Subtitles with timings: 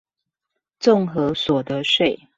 [0.79, 2.27] 綜合所得稅